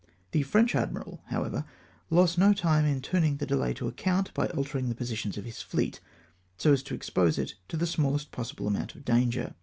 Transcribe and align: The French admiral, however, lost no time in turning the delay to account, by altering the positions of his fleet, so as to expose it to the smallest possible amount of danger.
The 0.31 0.41
French 0.41 0.73
admiral, 0.73 1.21
however, 1.27 1.63
lost 2.09 2.35
no 2.35 2.53
time 2.53 2.85
in 2.85 3.01
turning 3.01 3.37
the 3.37 3.45
delay 3.45 3.75
to 3.75 3.87
account, 3.87 4.33
by 4.33 4.47
altering 4.47 4.89
the 4.89 4.95
positions 4.95 5.37
of 5.37 5.45
his 5.45 5.61
fleet, 5.61 5.99
so 6.57 6.73
as 6.73 6.81
to 6.81 6.95
expose 6.95 7.37
it 7.37 7.53
to 7.67 7.77
the 7.77 7.85
smallest 7.85 8.31
possible 8.31 8.65
amount 8.65 8.95
of 8.95 9.05
danger. 9.05 9.53